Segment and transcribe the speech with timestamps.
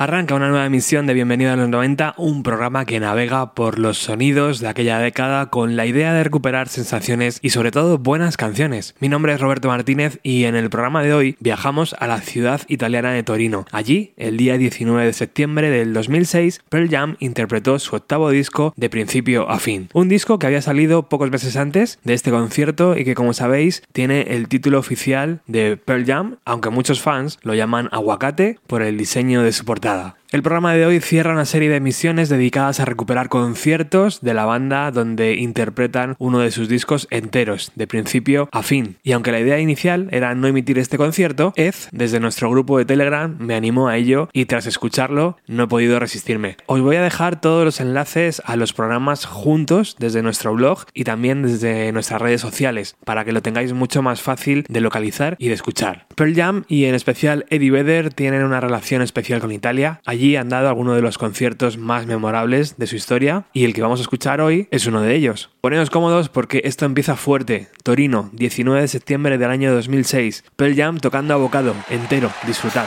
[0.00, 3.98] Arranca una nueva emisión de Bienvenido a los 90, un programa que navega por los
[3.98, 8.94] sonidos de aquella década con la idea de recuperar sensaciones y sobre todo buenas canciones.
[8.98, 12.62] Mi nombre es Roberto Martínez y en el programa de hoy viajamos a la ciudad
[12.68, 13.66] italiana de Torino.
[13.72, 18.88] Allí, el día 19 de septiembre del 2006, Pearl Jam interpretó su octavo disco de
[18.88, 19.90] principio a fin.
[19.92, 23.82] Un disco que había salido pocos meses antes de este concierto y que como sabéis
[23.92, 28.96] tiene el título oficial de Pearl Jam, aunque muchos fans lo llaman aguacate por el
[28.96, 29.89] diseño de su portada.
[29.96, 30.19] nada.
[30.32, 34.44] El programa de hoy cierra una serie de emisiones dedicadas a recuperar conciertos de la
[34.44, 38.94] banda donde interpretan uno de sus discos enteros, de principio a fin.
[39.02, 42.84] Y aunque la idea inicial era no emitir este concierto, Ed, desde nuestro grupo de
[42.84, 46.58] Telegram, me animó a ello y tras escucharlo no he podido resistirme.
[46.66, 51.02] Os voy a dejar todos los enlaces a los programas juntos desde nuestro blog y
[51.02, 55.48] también desde nuestras redes sociales para que lo tengáis mucho más fácil de localizar y
[55.48, 56.06] de escuchar.
[56.14, 60.00] Pearl Jam y en especial Eddie Vedder tienen una relación especial con Italia
[60.36, 64.00] han dado algunos de los conciertos más memorables de su historia y el que vamos
[64.00, 65.50] a escuchar hoy es uno de ellos.
[65.60, 67.68] Poneos cómodos porque esto empieza fuerte.
[67.82, 70.44] Torino, 19 de septiembre del año 2006.
[70.56, 72.30] Pearl Jam tocando abocado, entero.
[72.46, 72.86] Disfrutad.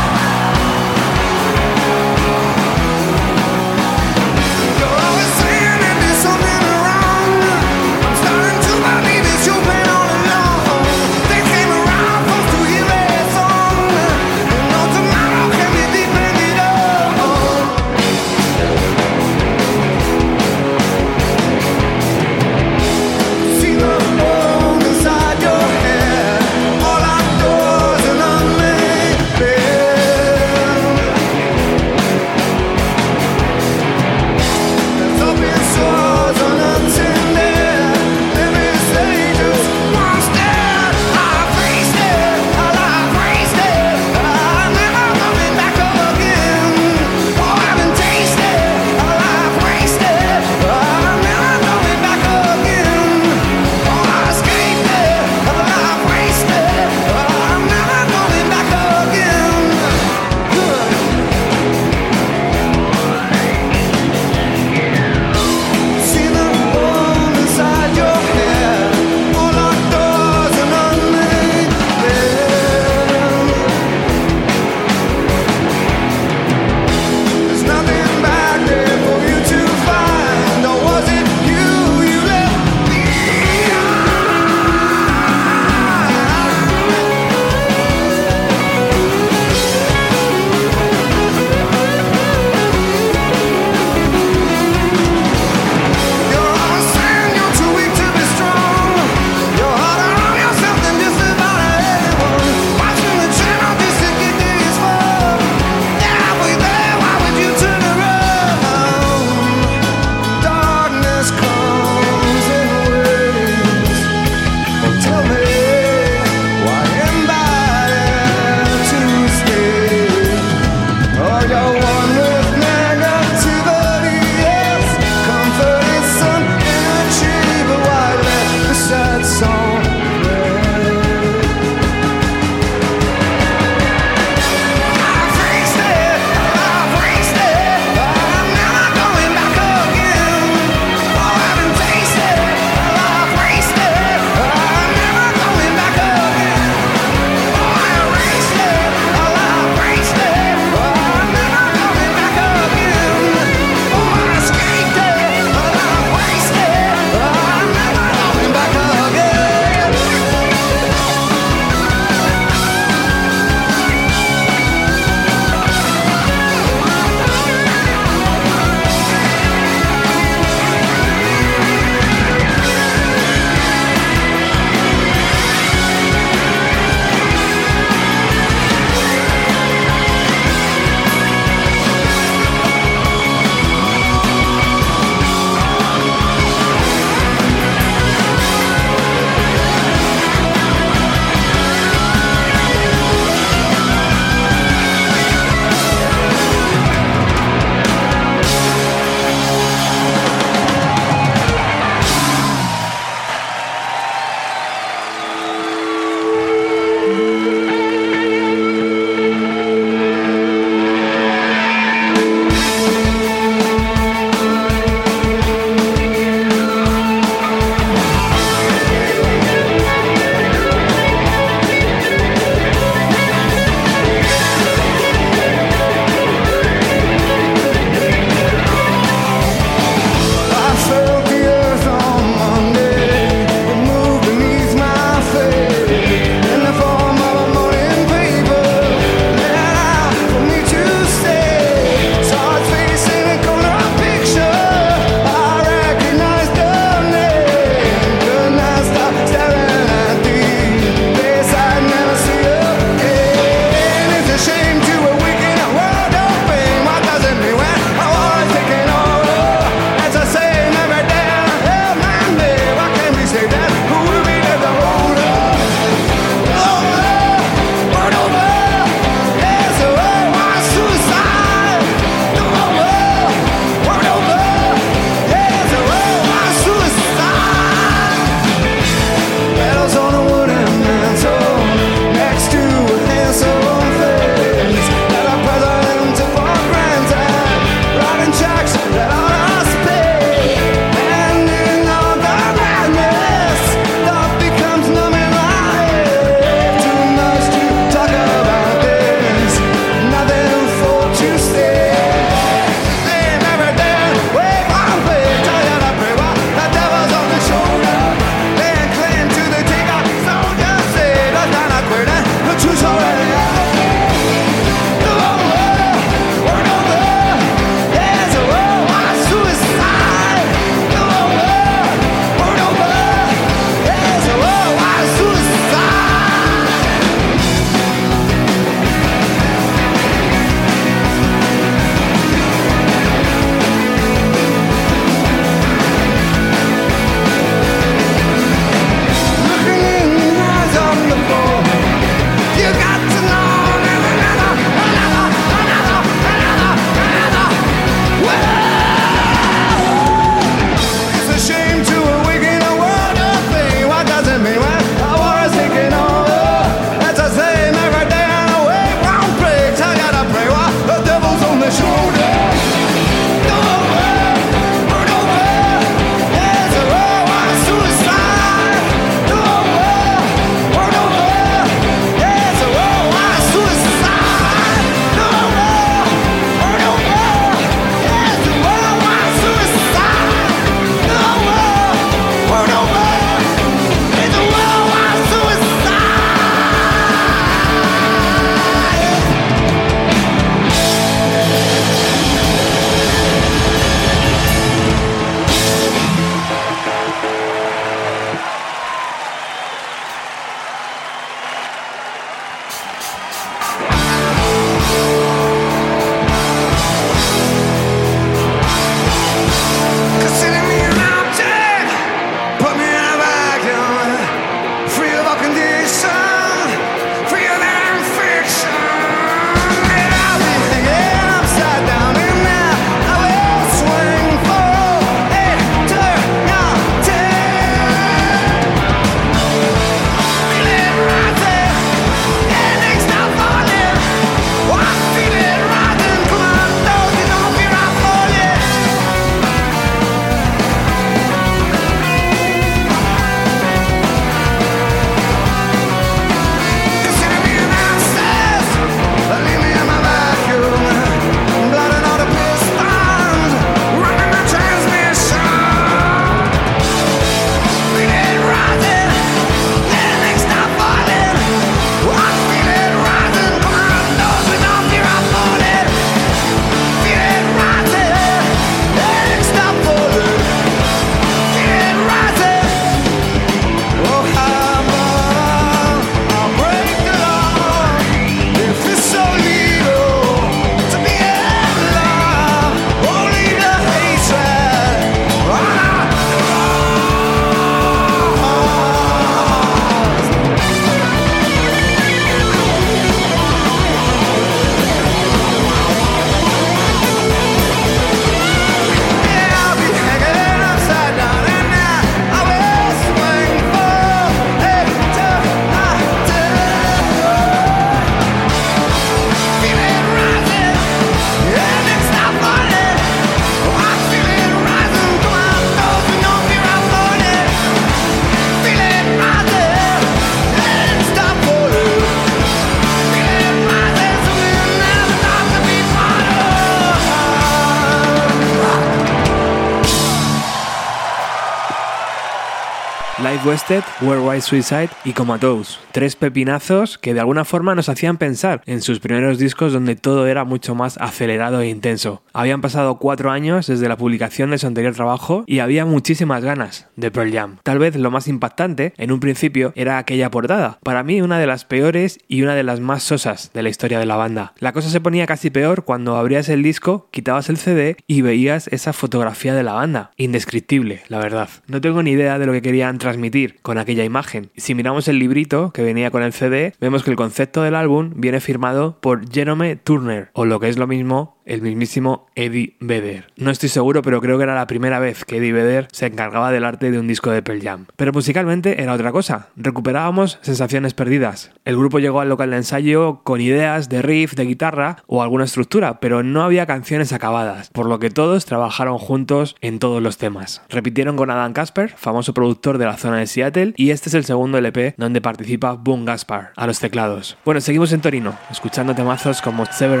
[533.50, 535.78] Life Worldwide Suicide y Comatose.
[535.92, 540.26] Tres pepinazos que de alguna forma nos hacían pensar en sus primeros discos donde todo
[540.26, 542.22] era mucho más acelerado e intenso.
[542.32, 546.88] Habían pasado cuatro años desde la publicación de su anterior trabajo y había muchísimas ganas
[546.96, 547.56] de Pearl Jam.
[547.62, 550.78] Tal vez lo más impactante en un principio era aquella portada.
[550.82, 553.98] Para mí una de las peores y una de las más sosas de la historia
[553.98, 554.54] de la banda.
[554.60, 558.68] La cosa se ponía casi peor cuando abrías el disco, quitabas el CD y veías
[558.68, 560.12] esa fotografía de la banda.
[560.16, 561.50] Indescriptible, la verdad.
[561.66, 564.50] No tengo ni idea de lo que querían transmitir con imagen.
[564.56, 568.12] Si miramos el librito que venía con el CD, vemos que el concepto del álbum
[568.16, 573.26] viene firmado por Jerome Turner, o lo que es lo mismo, el mismísimo Eddie Vedder.
[573.36, 576.52] No estoy seguro, pero creo que era la primera vez que Eddie Vedder se encargaba
[576.52, 577.86] del arte de un disco de Pearl Jam.
[577.96, 579.48] Pero musicalmente era otra cosa.
[579.56, 581.50] Recuperábamos sensaciones perdidas.
[581.64, 585.44] El grupo llegó al local de ensayo con ideas de riff, de guitarra o alguna
[585.44, 590.18] estructura, pero no había canciones acabadas, por lo que todos trabajaron juntos en todos los
[590.18, 590.62] temas.
[590.68, 594.24] Repitieron con Adam Casper, famoso productor de la zona de Seattle, y este es el
[594.24, 597.36] segundo LP donde participa Boom Gaspar a los teclados.
[597.44, 600.00] Bueno, seguimos en Torino, escuchando temazos como Sever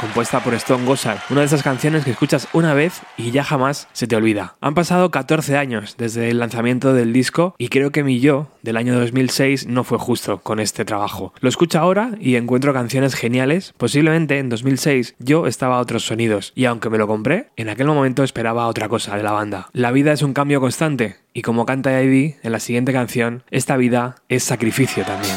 [0.00, 3.86] Compuesta por Stone Gossard, una de esas canciones que escuchas una vez y ya jamás
[3.92, 4.54] se te olvida.
[4.62, 8.78] Han pasado 14 años desde el lanzamiento del disco y creo que mi yo del
[8.78, 11.34] año 2006 no fue justo con este trabajo.
[11.40, 13.74] Lo escucho ahora y encuentro canciones geniales.
[13.76, 17.88] Posiblemente en 2006 yo estaba a otros sonidos y aunque me lo compré, en aquel
[17.88, 19.68] momento esperaba otra cosa de la banda.
[19.74, 23.76] La vida es un cambio constante y como canta Ivy en la siguiente canción, esta
[23.76, 25.36] vida es sacrificio también.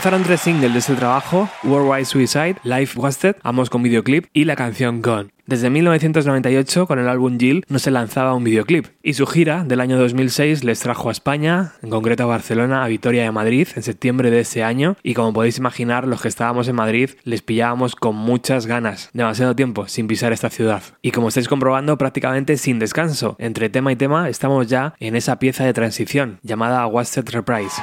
[0.00, 4.56] Lanzaron tres singles de este trabajo, Worldwide Suicide, Life Wasted, ambos con videoclip, y la
[4.56, 5.28] canción Gone.
[5.44, 9.78] Desde 1998, con el álbum Jill, no se lanzaba un videoclip, y su gira del
[9.78, 13.68] año 2006 les trajo a España, en concreto a Barcelona, a Vitoria y a Madrid,
[13.76, 17.42] en septiembre de ese año, y como podéis imaginar, los que estábamos en Madrid les
[17.42, 20.82] pillábamos con muchas ganas, demasiado tiempo sin pisar esta ciudad.
[21.02, 25.38] Y como estáis comprobando, prácticamente sin descanso, entre tema y tema estamos ya en esa
[25.38, 27.82] pieza de transición, llamada Wasted Reprise.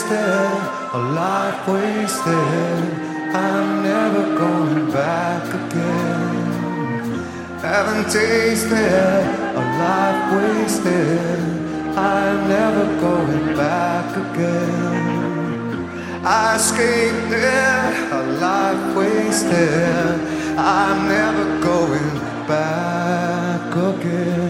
[0.00, 0.14] It,
[0.94, 2.84] a life wasted.
[3.34, 7.18] I'm never going back again.
[7.58, 11.40] Haven't tasted a life wasted.
[11.98, 15.68] I'm never going back again.
[16.24, 20.20] I escaped it, a life wasted.
[20.56, 24.47] I'm never going back again.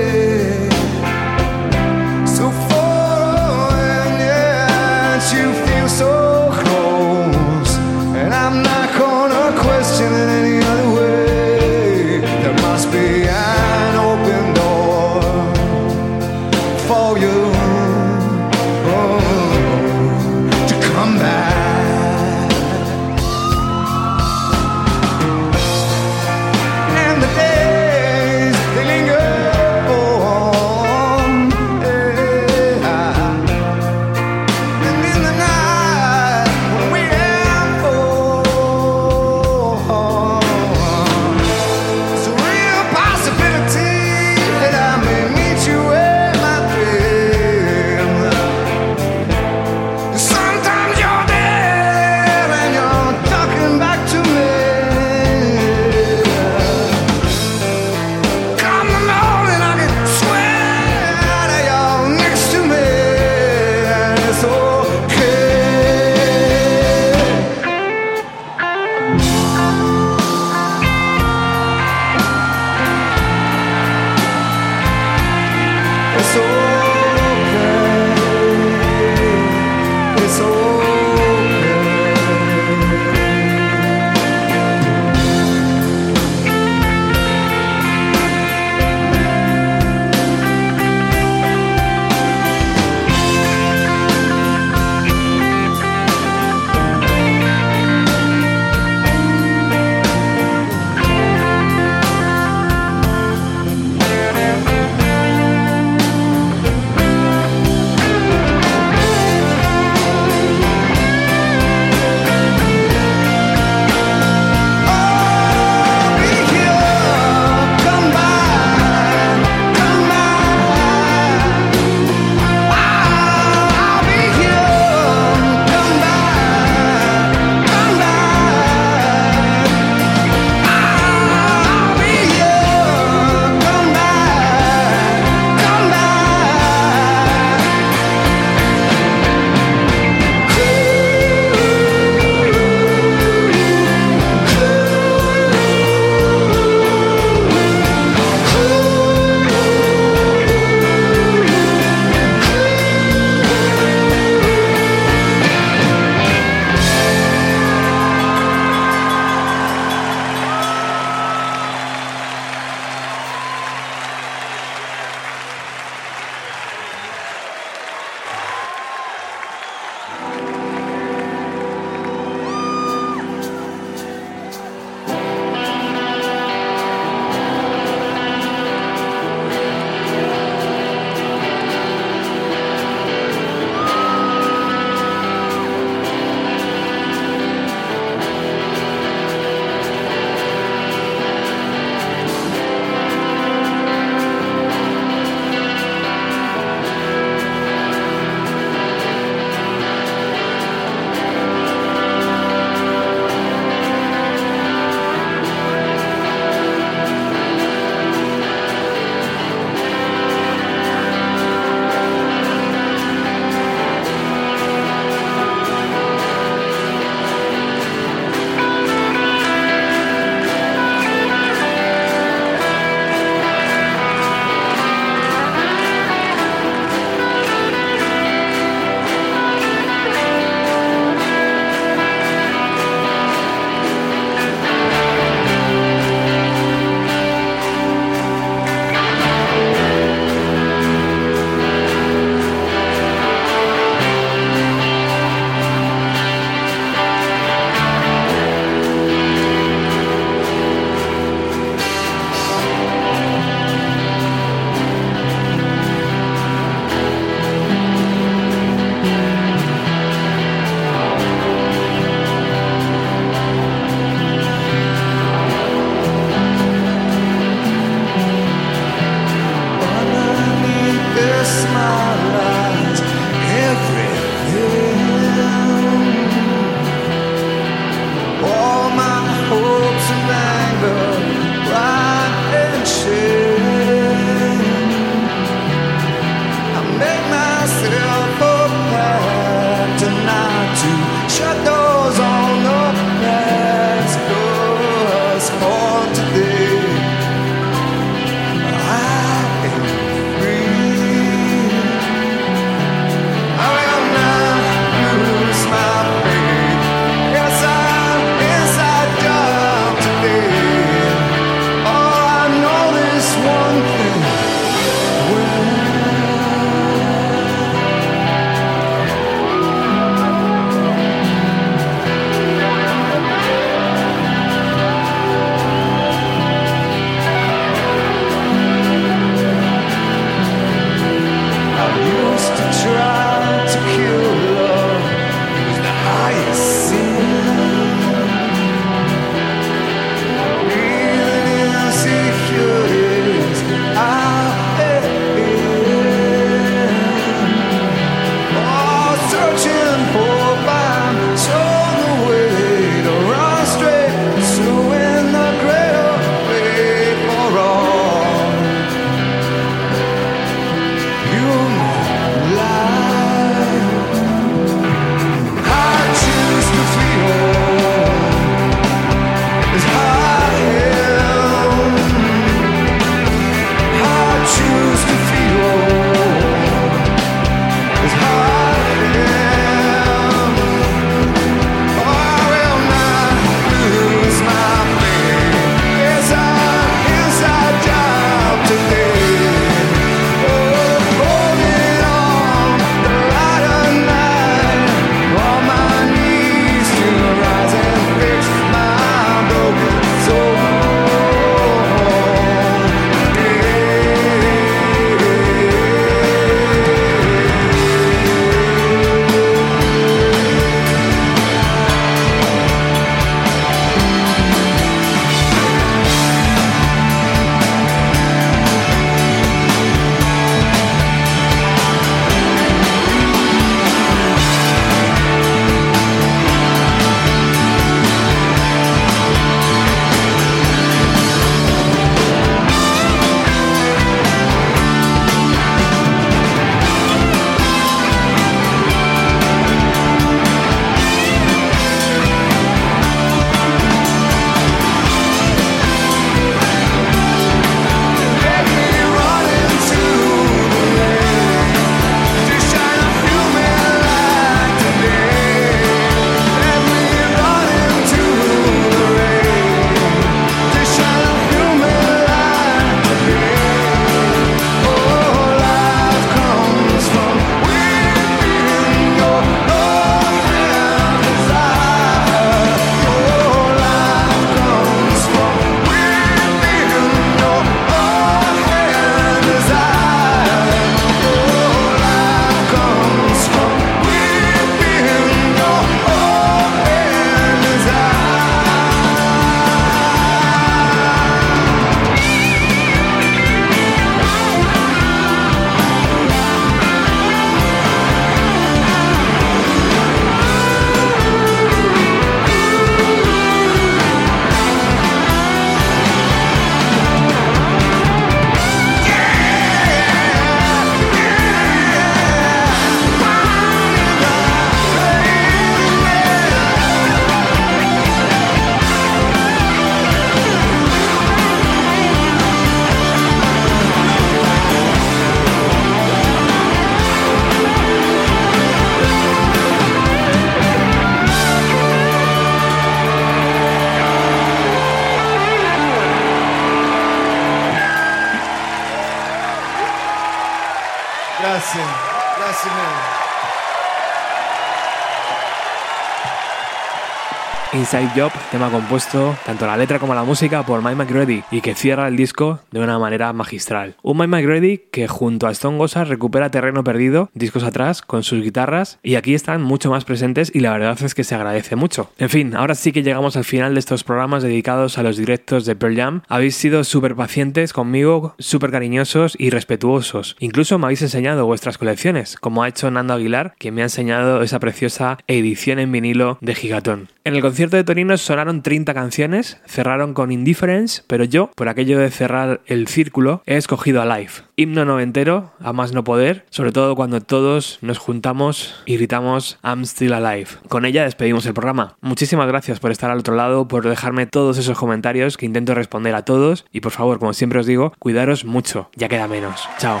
[547.94, 551.76] Inside Job, tema compuesto, tanto la letra como la música, por Mike McReady y que
[551.76, 553.94] cierra el disco de una manera magistral.
[554.02, 558.42] Un Mike McReady que junto a Stone Gossard recupera terreno perdido discos atrás con sus
[558.42, 562.10] guitarras y aquí están mucho más presentes y la verdad es que se agradece mucho.
[562.18, 565.64] En fin, ahora sí que llegamos al final de estos programas dedicados a los directos
[565.64, 566.22] de Pearl Jam.
[566.28, 570.34] Habéis sido súper pacientes conmigo, súper cariñosos y respetuosos.
[570.40, 574.42] Incluso me habéis enseñado vuestras colecciones, como ha hecho Nando Aguilar, que me ha enseñado
[574.42, 577.08] esa preciosa edición en vinilo de Gigatón.
[577.26, 581.98] En el concierto de Torino sonaron 30 canciones, cerraron con Indifference, pero yo, por aquello
[581.98, 584.42] de cerrar el círculo, he escogido a Life.
[584.56, 589.82] Himno noventero, a más no poder, sobre todo cuando todos nos juntamos y gritamos I'm
[589.82, 590.48] still alive.
[590.68, 591.96] Con ella despedimos el programa.
[592.00, 596.14] Muchísimas gracias por estar al otro lado, por dejarme todos esos comentarios que intento responder
[596.14, 599.68] a todos y por favor, como siempre os digo, cuidaros mucho, ya queda menos.
[599.78, 600.00] Chao.